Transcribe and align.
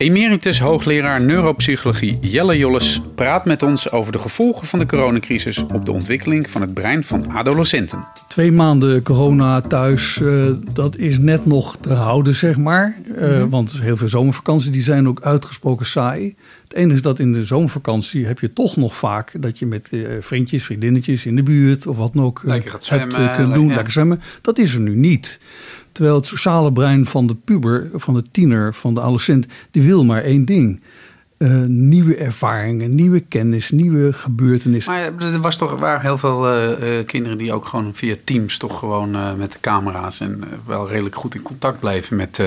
Emeritus 0.00 0.60
hoogleraar 0.60 1.22
neuropsychologie 1.22 2.18
Jelle 2.20 2.58
Jolles 2.58 3.00
praat 3.14 3.44
met 3.44 3.62
ons 3.62 3.90
over 3.90 4.12
de 4.12 4.18
gevolgen 4.18 4.66
van 4.66 4.78
de 4.78 4.86
coronacrisis 4.86 5.62
op 5.62 5.84
de 5.84 5.92
ontwikkeling 5.92 6.50
van 6.50 6.60
het 6.60 6.74
brein 6.74 7.04
van 7.04 7.30
adolescenten. 7.30 8.06
Twee 8.28 8.52
maanden 8.52 9.02
corona 9.02 9.60
thuis, 9.60 10.18
uh, 10.22 10.50
dat 10.72 10.96
is 10.96 11.18
net 11.18 11.46
nog 11.46 11.76
te 11.76 11.92
houden, 11.92 12.34
zeg 12.34 12.56
maar. 12.56 12.96
Uh, 13.06 13.16
mm-hmm. 13.16 13.50
Want 13.50 13.80
heel 13.80 13.96
veel 13.96 14.08
zomervakanties 14.08 14.70
die 14.70 14.82
zijn 14.82 15.08
ook 15.08 15.20
uitgesproken 15.22 15.86
saai. 15.86 16.36
Het 16.62 16.74
enige 16.74 16.94
is 16.94 17.02
dat 17.02 17.18
in 17.18 17.32
de 17.32 17.44
zomervakantie 17.44 18.26
heb 18.26 18.38
je 18.38 18.52
toch 18.52 18.76
nog 18.76 18.96
vaak 18.96 19.32
dat 19.40 19.58
je 19.58 19.66
met 19.66 19.88
uh, 19.90 20.16
vriendjes, 20.20 20.64
vriendinnetjes 20.64 21.26
in 21.26 21.36
de 21.36 21.42
buurt 21.42 21.86
of 21.86 21.96
wat 21.96 22.12
dan 22.12 22.24
ook 22.24 22.40
lekker 22.44 22.74
zwemmen, 22.78 23.20
hebt 23.20 23.36
kunnen 23.36 23.54
doen, 23.54 23.68
ja. 23.68 23.74
lekker 23.74 23.92
zwemmen. 23.92 24.20
Dat 24.40 24.58
is 24.58 24.74
er 24.74 24.80
nu 24.80 24.94
niet. 24.94 25.40
Terwijl 25.92 26.16
het 26.16 26.26
sociale 26.26 26.72
brein 26.72 27.06
van 27.06 27.26
de 27.26 27.34
puber, 27.34 27.90
van 27.94 28.14
de 28.14 28.24
tiener, 28.30 28.74
van 28.74 28.94
de 28.94 29.00
adolescent, 29.00 29.46
die 29.70 29.82
wil 29.82 30.04
maar 30.04 30.22
één 30.22 30.44
ding. 30.44 30.80
Uh, 31.42 31.64
nieuwe 31.66 32.16
ervaringen, 32.16 32.94
nieuwe 32.94 33.20
kennis, 33.20 33.70
nieuwe 33.70 34.12
gebeurtenissen. 34.12 34.92
Maar 34.92 35.32
er 35.32 35.40
was 35.40 35.56
toch, 35.56 35.78
waren 35.78 36.00
heel 36.00 36.18
veel 36.18 36.52
uh, 36.52 36.68
uh, 36.68 37.06
kinderen 37.06 37.38
die 37.38 37.52
ook 37.52 37.66
gewoon 37.66 37.94
via 37.94 38.14
Teams 38.24 38.56
toch 38.58 38.78
gewoon 38.78 39.10
met 39.38 39.52
de 39.52 39.60
camera's 39.60 40.20
en 40.20 40.44
wel 40.66 40.88
redelijk 40.88 41.16
goed 41.16 41.34
in 41.34 41.42
contact 41.42 41.80
bleven 41.80 42.16
met, 42.16 42.42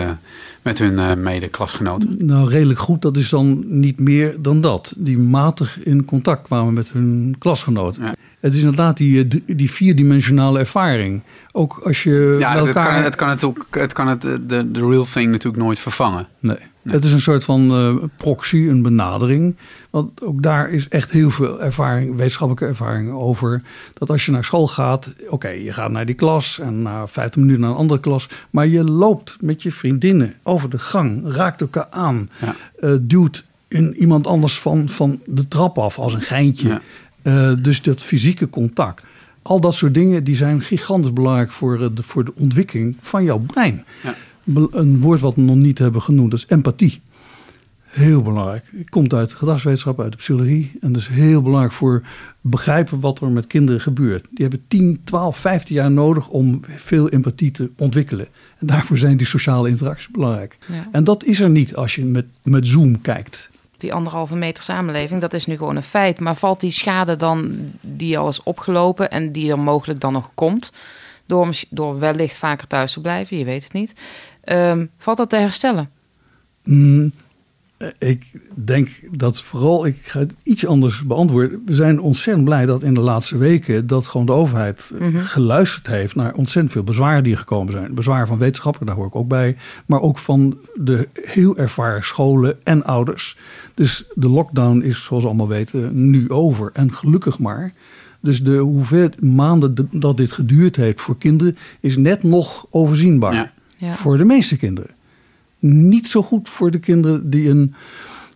met 0.61 0.79
hun 0.79 1.23
mede-klasgenoten. 1.23 2.25
Nou, 2.25 2.49
redelijk 2.49 2.79
goed, 2.79 3.01
dat 3.01 3.17
is 3.17 3.29
dan 3.29 3.63
niet 3.79 3.99
meer 3.99 4.35
dan 4.39 4.61
dat. 4.61 4.93
Die 4.98 5.17
matig 5.17 5.84
in 5.84 6.05
contact 6.05 6.41
kwamen 6.41 6.73
met 6.73 6.91
hun 6.91 7.35
klasgenoten. 7.39 8.03
Ja. 8.03 8.15
Het 8.39 8.53
is 8.53 8.59
inderdaad 8.59 8.98
die, 8.98 9.27
die 9.45 9.71
vierdimensionale 9.71 10.59
ervaring. 10.59 11.21
Ook 11.51 11.77
als 11.84 12.03
je. 12.03 12.35
Ja, 12.39 12.55
elkaar... 12.55 13.03
het, 13.03 13.15
kan, 13.15 13.29
het 13.29 13.39
kan. 13.39 13.55
Het 13.81 13.93
kan 13.93 14.07
het 14.07 14.21
de, 14.21 14.71
de 14.71 14.87
real 14.87 15.05
thing 15.05 15.31
natuurlijk 15.31 15.63
nooit 15.63 15.79
vervangen. 15.79 16.27
Nee. 16.39 16.57
Het 16.83 17.03
is 17.03 17.13
een 17.13 17.21
soort 17.21 17.43
van 17.43 17.79
uh, 17.79 18.03
proxy, 18.17 18.57
een 18.57 18.81
benadering. 18.81 19.55
Want 19.89 20.21
ook 20.21 20.43
daar 20.43 20.70
is 20.70 20.87
echt 20.87 21.12
heel 21.12 21.29
veel 21.29 21.62
ervaring, 21.62 22.15
wetenschappelijke 22.15 22.65
ervaring 22.65 23.12
over. 23.12 23.62
Dat 23.93 24.09
als 24.09 24.25
je 24.25 24.31
naar 24.31 24.43
school 24.43 24.67
gaat, 24.67 25.13
oké, 25.27 25.48
je 25.48 25.73
gaat 25.73 25.91
naar 25.91 26.05
die 26.05 26.15
klas 26.15 26.59
en 26.59 26.81
na 26.81 27.07
15 27.07 27.41
minuten 27.41 27.62
naar 27.62 27.71
een 27.71 27.77
andere 27.77 27.99
klas. 27.99 28.29
Maar 28.49 28.67
je 28.67 28.84
loopt 28.84 29.37
met 29.41 29.63
je 29.63 29.71
vriendinnen 29.71 30.34
over 30.43 30.70
de 30.70 30.79
gang, 30.79 31.21
raakt 31.25 31.62
elkaar 31.62 31.87
aan, 31.90 32.29
ja. 32.40 32.55
uh, 32.79 32.95
duwt 33.01 33.45
in 33.68 33.95
iemand 33.95 34.27
anders 34.27 34.59
van, 34.59 34.90
van 34.90 35.20
de 35.25 35.47
trap 35.47 35.77
af 35.77 35.99
als 35.99 36.13
een 36.13 36.21
geintje. 36.21 36.68
Ja. 36.68 36.81
Uh, 37.23 37.63
dus 37.63 37.81
dat 37.81 38.03
fysieke 38.03 38.49
contact. 38.49 39.03
Al 39.41 39.59
dat 39.59 39.73
soort 39.73 39.93
dingen 39.93 40.23
die 40.23 40.35
zijn 40.35 40.62
gigantisch 40.62 41.13
belangrijk 41.13 41.51
voor, 41.51 41.77
de, 41.77 42.03
voor 42.03 42.25
de 42.25 42.34
ontwikkeling 42.35 42.97
van 43.01 43.23
jouw 43.23 43.37
brein. 43.37 43.85
Ja. 44.03 44.15
Een 44.72 44.99
woord 44.99 45.20
wat 45.20 45.36
we 45.36 45.41
nog 45.41 45.55
niet 45.55 45.77
hebben 45.77 46.02
genoemd, 46.02 46.32
dat 46.32 46.40
is 46.40 46.46
empathie. 46.48 47.02
Heel 47.84 48.22
belangrijk. 48.22 48.66
Het 48.77 48.90
komt 48.90 49.13
uit 49.13 49.34
gedragswetenschap, 49.34 50.02
uit 50.02 50.12
de 50.12 50.18
psychologie. 50.18 50.72
En 50.82 50.91
dat 50.91 51.02
is 51.02 51.08
heel 51.08 51.41
belangrijk 51.41 51.74
voor 51.74 52.04
begrijpen 52.41 52.99
wat 52.99 53.21
er 53.21 53.30
met 53.30 53.48
kinderen 53.48 53.82
gebeurt. 53.82 54.21
Die 54.30 54.41
hebben 54.41 54.64
10, 54.68 55.02
12, 55.04 55.38
15 55.38 55.76
jaar 55.76 55.91
nodig 55.91 56.30
om 56.30 56.60
veel 56.76 57.10
empathie 57.10 57.52
te 57.52 57.71
ontwikkelen. 57.77 58.27
En 58.60 58.68
daarvoor 58.68 58.98
zijn 58.98 59.18
die 59.18 59.27
sociale 59.27 59.70
interacties 59.70 60.10
belangrijk. 60.10 60.58
Ja. 60.68 60.88
En 60.91 61.04
dat 61.04 61.24
is 61.24 61.40
er 61.40 61.49
niet 61.49 61.76
als 61.76 61.96
je 61.96 62.05
met, 62.05 62.26
met 62.44 62.68
Zoom 62.68 63.02
kijkt 63.02 63.52
die 63.84 63.93
anderhalve 63.93 64.35
meter 64.35 64.63
samenleving, 64.63 65.22
dat 65.22 65.34
is 65.34 65.45
nu 65.45 65.57
gewoon 65.57 65.75
een 65.75 65.84
feit. 65.84 66.19
Maar 66.19 66.35
valt 66.35 66.59
die 66.59 66.72
schade 66.72 67.16
dan 67.16 67.72
die 67.81 68.17
al 68.17 68.28
is 68.28 68.44
opgelopen 68.44 69.09
en 69.09 69.31
die 69.31 69.51
er 69.51 69.59
mogelijk 69.59 70.00
dan 70.00 70.13
nog 70.13 70.29
komt, 70.34 70.72
door, 71.25 71.50
door 71.69 72.00
wellicht 72.00 72.38
vaker 72.38 72.67
thuis 72.67 72.94
te 72.94 73.01
blijven, 73.01 73.38
je 73.38 73.45
weet 73.45 73.63
het 73.63 73.73
niet, 73.73 73.94
um, 74.45 74.91
valt 74.97 75.17
dat 75.17 75.29
te 75.29 75.35
herstellen? 75.35 75.90
Mm, 76.63 77.13
ik 77.97 78.31
denk 78.56 78.89
dat 79.12 79.41
vooral, 79.41 79.85
ik 79.85 79.97
ga 80.01 80.19
het 80.19 80.35
iets 80.44 80.66
anders 80.66 81.06
beantwoorden. 81.06 81.62
We 81.66 81.75
zijn 81.75 82.01
ontzettend 82.01 82.45
blij 82.45 82.66
dat 82.66 82.84
in 82.84 82.94
de 82.94 83.00
laatste 83.00 83.38
weken 83.38 83.88
dat 83.88 84.08
gewoon 84.08 84.25
de 84.25 84.31
overheid 84.31 84.91
mm 85.00 85.12
-hmm. 85.12 85.22
geluisterd 85.22 85.88
heeft 85.88 86.16
naar 86.16 86.34
ontzettend 86.34 86.74
veel 86.74 86.84
bezwaren 86.84 87.24
die 87.24 87.35
gekomen 87.35 87.74
zijn. 87.74 87.94
Bezwaren 87.94 88.28
van 88.28 88.38
wetenschappers, 88.38 88.85
daar 88.85 88.96
hoor 88.96 89.08
ik 89.08 89.16
ook 89.16 89.28
bij. 89.28 89.58
Maar 89.85 90.02
ook 90.02 90.18
van 90.18 90.58
de 90.74 91.08
heel 91.13 91.58
ervaren 91.58 92.03
scholen 92.03 92.58
en 92.63 92.84
ouders. 92.84 93.38
Dus 93.74 94.06
de 94.13 94.29
lockdown 94.29 94.81
is, 94.81 95.03
zoals 95.03 95.24
we 95.24 95.29
allemaal 95.29 95.47
weten, 95.47 96.09
nu 96.09 96.29
over. 96.29 96.69
En 96.74 96.94
gelukkig 96.94 97.40
maar. 97.40 97.74
Dus 98.19 98.44
de 98.44 98.58
hoeveelheid 98.58 99.22
maanden 99.22 99.90
dat 99.91 100.18
dit 100.18 100.31
geduurd 100.31 100.75
heeft 100.75 101.02
voor 101.02 101.18
kinderen 101.18 101.58
is 101.79 101.97
net 101.97 102.24
nog 102.24 102.66
overzienbaar. 102.69 103.34
Ja. 103.34 103.52
Ja. 103.78 103.94
Voor 103.96 104.18
de 104.18 104.25
meeste 104.25 104.58
kinderen 104.58 104.90
niet 105.63 106.07
zo 106.07 106.24
goed 106.24 106.50
voor 106.50 106.72
de 106.72 106.79
kinderen 106.79 107.29
die 107.29 107.50
een 107.50 107.74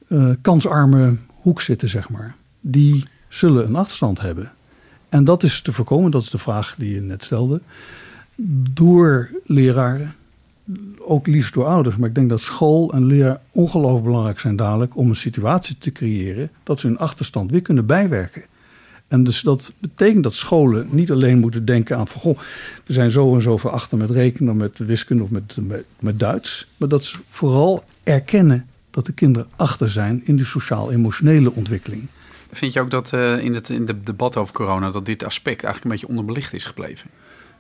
uh, 0.08 0.30
kansarme 0.42 1.16
hoek 1.42 1.62
zitten, 1.62 1.90
zeg 1.90 2.10
maar. 2.10 2.36
Die 2.62 3.04
zullen 3.30 3.66
een 3.66 3.76
achterstand 3.76 4.22
hebben. 4.22 4.52
En 5.10 5.24
dat 5.24 5.44
is 5.44 5.62
te 5.62 5.74
voorkomen, 5.74 6.12
dat 6.12 6.22
is 6.22 6.30
de 6.30 6.38
vraag 6.38 6.76
die 6.78 6.94
je 6.94 7.02
net 7.02 7.24
stelde. 7.24 7.62
Door 8.74 9.30
leraren, 9.46 10.16
ook 11.00 11.28
liefst 11.28 11.54
door 11.54 11.66
ouders. 11.66 11.96
Maar 11.96 12.10
ik 12.10 12.16
denk 12.16 12.30
dat 12.30 12.42
school 12.42 12.94
en 12.94 13.06
leraar 13.06 13.42
ongelooflijk 13.52 14.06
belangrijk 14.06 14.40
zijn 14.40 14.56
dadelijk 14.56 14.98
om 14.98 15.10
een 15.10 15.16
situatie 15.16 15.78
te 15.78 15.92
creëren 15.92 16.50
dat 16.64 16.80
ze 16.80 16.88
hun 16.88 16.98
achterstand 16.98 17.52
weer 17.52 17.62
kunnen 17.62 17.86
bijwerken. 17.86 18.44
En 19.08 19.24
dus 19.24 19.42
dat 19.42 19.74
betekent 19.80 20.24
dat 20.24 20.34
scholen 20.34 20.88
niet 20.90 21.12
alleen 21.12 21.40
moeten 21.40 21.66
denken 21.66 21.98
aan 21.98 22.08
van 22.08 22.22
goh, 22.22 22.38
we 22.86 22.94
zijn 22.94 23.12
zo 23.12 23.36
en 23.36 23.42
zo 23.42 23.58
ver 23.58 23.70
achter 23.70 23.98
met 23.98 24.10
rekenen, 24.10 24.58
met 24.58 24.78
wiskunde 24.78 25.24
of 25.24 25.30
met, 25.30 25.58
met, 25.62 25.86
met 26.00 26.20
Duits. 26.20 26.68
Maar 26.78 26.90
dat 26.90 27.04
ze 27.04 27.18
vooral 27.30 27.84
erkennen 28.04 28.66
dat 28.92 29.06
de 29.06 29.12
kinderen 29.12 29.48
achter 29.56 29.90
zijn 29.90 30.22
in 30.26 30.36
de 30.36 30.46
sociaal-emotionele 30.46 31.52
ontwikkeling. 31.54 32.08
Vind 32.52 32.74
je 32.74 32.80
ook 32.82 32.92
dat 32.92 33.12
uh, 33.14 33.44
in, 33.44 33.54
het, 33.54 33.70
in 33.70 33.88
het 33.88 34.06
debat 34.06 34.38
over 34.38 34.54
corona 34.54 34.92
dat 34.92 35.06
dit 35.06 35.26
aspect 35.26 35.64
eigenlijk 35.64 35.84
een 35.84 35.92
beetje 35.92 36.08
onderbelicht 36.08 36.54
is 36.54 36.66
gebleven? 36.66 37.10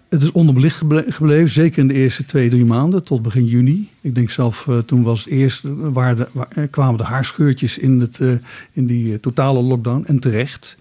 Het 0.09 0.21
is 0.21 0.31
onderbelicht 0.31 0.83
gebleven, 1.07 1.49
zeker 1.49 1.79
in 1.79 1.87
de 1.87 1.93
eerste 1.93 2.25
twee, 2.25 2.49
drie 2.49 2.65
maanden 2.65 3.03
tot 3.03 3.21
begin 3.21 3.45
juni. 3.45 3.89
Ik 4.01 4.15
denk 4.15 4.29
zelf, 4.29 4.65
uh, 4.69 4.77
toen 4.77 5.03
was 5.03 5.23
het 5.23 5.33
eerst, 5.33 5.63
waar 5.65 6.15
de, 6.15 6.27
waar, 6.31 6.67
kwamen 6.67 6.97
de 6.97 7.03
haarscheurtjes 7.03 7.77
in, 7.77 7.99
het, 7.99 8.19
uh, 8.19 8.31
in 8.71 8.85
die 8.85 9.19
totale 9.19 9.61
lockdown 9.61 10.03
en 10.05 10.19
terecht. 10.19 10.77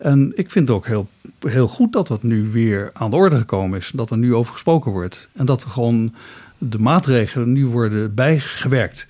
En 0.00 0.32
ik 0.34 0.50
vind 0.50 0.68
het 0.68 0.76
ook 0.76 0.86
heel, 0.86 1.08
heel 1.40 1.68
goed 1.68 1.92
dat 1.92 2.06
dat 2.06 2.22
nu 2.22 2.50
weer 2.50 2.90
aan 2.92 3.10
de 3.10 3.16
orde 3.16 3.36
gekomen 3.36 3.78
is. 3.78 3.90
Dat 3.94 4.10
er 4.10 4.18
nu 4.18 4.34
over 4.34 4.52
gesproken 4.52 4.90
wordt. 4.90 5.28
En 5.32 5.46
dat 5.46 5.62
er 5.62 5.70
gewoon 5.70 6.14
de 6.58 6.78
maatregelen 6.78 7.52
nu 7.52 7.66
worden 7.66 8.14
bijgewerkt. 8.14 9.06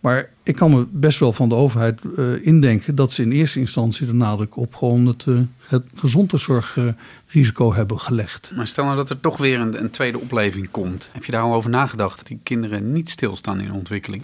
Maar 0.00 0.30
ik 0.42 0.56
kan 0.56 0.70
me 0.70 0.86
best 0.90 1.18
wel 1.18 1.32
van 1.32 1.48
de 1.48 1.54
overheid 1.54 2.00
uh, 2.18 2.46
indenken 2.46 2.94
dat 2.94 3.12
ze 3.12 3.22
in 3.22 3.32
eerste 3.32 3.58
instantie 3.58 4.06
de 4.06 4.14
nadruk 4.14 4.56
op 4.56 4.74
gewoon 4.74 5.06
het, 5.06 5.24
uh, 5.26 5.40
het 5.66 5.82
gezondheidszorgrisico 5.94 7.74
hebben 7.74 8.00
gelegd. 8.00 8.52
Maar 8.56 8.66
stel 8.66 8.84
nou 8.84 8.96
dat 8.96 9.10
er 9.10 9.20
toch 9.20 9.36
weer 9.36 9.60
een, 9.60 9.82
een, 9.82 9.90
tweede 9.90 10.18
opleving 10.18 10.70
komt. 10.70 11.08
Heb 11.12 11.24
je 11.24 11.32
daar 11.32 11.42
al 11.42 11.54
over 11.54 11.70
nagedacht? 11.70 12.16
Dat 12.16 12.26
die 12.26 12.40
kinderen 12.42 12.92
niet 12.92 13.10
stilstaan 13.10 13.60
in 13.60 13.72
ontwikkeling? 13.72 14.22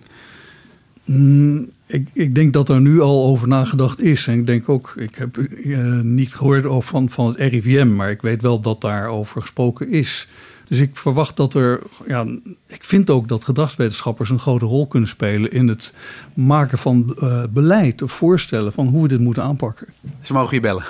Mm, 1.05 1.71
ik, 1.87 2.09
ik, 2.13 2.35
denk 2.35 2.53
dat 2.53 2.69
er 2.69 2.81
nu 2.81 3.01
al 3.01 3.25
over 3.25 3.49
nagedacht 3.49 4.03
is. 4.03 4.27
En 4.27 4.39
ik 4.39 4.47
denk 4.47 4.69
ook, 4.69 4.93
ik 4.97 5.15
heb 5.15 5.37
uh, 5.37 6.01
niet 6.01 6.35
gehoord 6.35 6.67
over 6.67 6.89
van, 6.89 7.09
van 7.09 7.27
het 7.27 7.37
RIVM, 7.37 7.95
maar 7.95 8.11
ik 8.11 8.23
weet 8.23 8.43
wel 8.43 8.61
dat 8.61 8.81
daarover 8.81 9.41
gesproken 9.41 9.91
is. 9.91 10.29
Dus 10.69 10.79
ik 10.79 10.97
verwacht 10.97 11.37
dat 11.37 11.55
er, 11.55 11.83
ja, 12.07 12.27
ik 12.67 12.85
vind 12.85 13.11
ook 13.11 13.29
dat 13.29 13.45
gedragswetenschappers 13.45 14.31
een 14.31 14.39
grote 14.39 14.65
rol 14.65 14.87
kunnen 14.87 15.09
spelen 15.09 15.53
in 15.53 15.69
het 15.69 15.95
maken 16.35 16.79
van 16.79 17.17
uh, 17.19 17.43
beleid 17.51 18.03
of 18.03 18.13
voorstellen 18.13 18.73
van 18.73 18.87
hoe 18.87 19.03
we 19.03 19.09
dit 19.09 19.21
moeten 19.21 19.43
aanpakken. 19.43 19.89
Ze 20.21 20.33
mogen 20.33 20.55
je 20.55 20.61
bellen. 20.61 20.85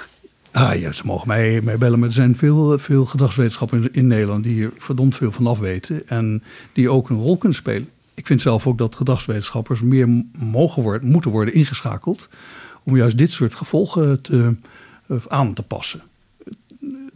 Ah 0.53 0.81
ja, 0.81 0.93
ze 0.93 1.03
mogen 1.05 1.29
mij, 1.29 1.61
mij 1.63 1.79
bellen. 1.79 1.99
Maar 1.99 2.09
er 2.09 2.15
zijn 2.15 2.37
veel, 2.37 2.79
veel 2.79 3.05
gedragswetenschappers 3.05 3.87
in 3.93 4.07
Nederland 4.07 4.45
die 4.45 4.55
hier 4.55 4.71
verdomd 4.79 5.17
veel 5.17 5.33
van 5.33 5.47
af 5.47 5.59
weten. 5.59 6.09
En 6.09 6.43
die 6.73 6.91
ook 6.91 7.11
een 7.11 7.21
rol 7.21 7.37
kunnen 7.37 7.59
spelen 7.59 7.89
ik 8.15 8.27
vind 8.27 8.41
zelf 8.41 8.67
ook 8.67 8.79
dat 8.79 8.95
gedragswetenschappers 8.95 9.81
meer 9.81 10.25
mogen 10.39 10.83
worden, 10.83 11.09
moeten 11.09 11.31
worden 11.31 11.55
ingeschakeld. 11.55 12.29
om 12.83 12.97
juist 12.97 13.19
dit 13.19 13.31
soort 13.31 13.55
gevolgen 13.55 14.21
te, 14.23 14.55
eh, 15.07 15.17
aan 15.29 15.53
te 15.53 15.63
passen. 15.63 16.03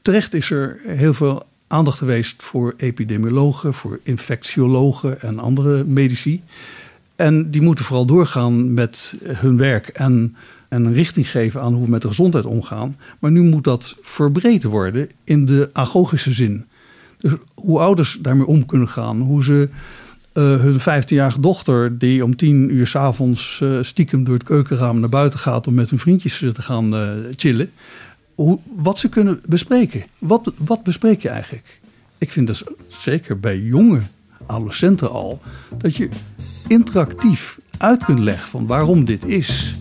Terecht 0.03 0.35
is 0.35 0.51
er 0.51 0.81
heel 0.85 1.13
veel 1.13 1.47
aandacht 1.67 1.99
geweest 1.99 2.43
voor 2.43 2.75
epidemiologen, 2.77 3.75
voor 3.75 4.01
infectiologen 4.03 5.21
en 5.21 5.39
andere 5.39 5.85
medici. 5.85 6.43
En 7.17 7.51
die 7.51 7.63
moeten 7.63 7.85
vooral 7.85 8.07
doorgaan 8.07 8.75
met 8.75 9.15
hun 9.25 9.57
werk 9.57 9.89
en, 9.89 10.37
en 10.69 10.85
een 10.85 10.93
richting 10.93 11.31
geven 11.31 11.61
aan 11.61 11.73
hoe 11.73 11.85
we 11.85 11.91
met 11.91 12.03
de 12.03 12.09
gezondheid 12.09 12.45
omgaan. 12.45 12.97
Maar 13.19 13.31
nu 13.31 13.41
moet 13.41 13.65
dat 13.65 13.97
verbreed 14.03 14.65
worden 14.65 15.11
in 15.25 15.47
de 15.47 15.71
agogische 15.73 16.33
zin. 16.33 16.65
Dus 17.19 17.33
hoe 17.55 17.79
ouders 17.79 18.19
daarmee 18.21 18.47
om 18.47 18.67
kunnen 18.67 18.89
gaan, 18.89 19.21
hoe 19.21 19.45
ze 19.45 19.69
uh, 20.35 20.61
hun 20.61 20.81
15-jarige 20.81 21.41
dochter, 21.41 21.99
die 21.99 22.25
om 22.25 22.37
tien 22.37 22.71
uur 22.75 22.87
s'avonds 22.87 23.61
uh, 23.63 23.79
stiekem 23.83 24.25
door 24.25 24.35
het 24.35 24.45
keukenraam 24.45 25.01
naar 25.01 25.09
buiten 25.09 25.39
gaat 25.39 25.67
om 25.67 25.75
met 25.75 25.91
hun 25.91 25.99
vriendjes 25.99 26.39
te 26.39 26.63
gaan 26.63 26.95
uh, 26.95 27.11
chillen. 27.37 27.71
Hoe, 28.35 28.59
wat 28.77 28.99
ze 28.99 29.09
kunnen 29.09 29.41
bespreken. 29.49 30.05
Wat, 30.19 30.53
wat 30.59 30.83
bespreek 30.83 31.23
je 31.23 31.29
eigenlijk? 31.29 31.81
Ik 32.19 32.33
vind 32.33 32.47
dus 32.47 32.63
zeker 32.87 33.41
bij 33.41 33.59
jonge 33.59 34.01
adolescenten 34.47 35.11
al 35.11 35.41
dat 35.79 35.97
je 35.97 36.09
interactief 36.69 37.59
uit 37.79 38.05
kunt 38.05 38.19
leggen 38.19 38.49
van 38.49 38.67
waarom 38.67 39.05
dit 39.05 39.25
is, 39.27 39.75